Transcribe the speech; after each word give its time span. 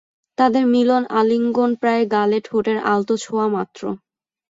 তাদের 0.37 0.63
মিলন 0.73 1.03
আলিঙ্গন 1.19 1.71
প্রায় 1.81 2.03
গালে 2.13 2.37
ঠোঁটের 2.47 2.77
আলতো 2.91 3.13
ছোঁয়া 3.23 3.47
মাত্র। 3.55 3.81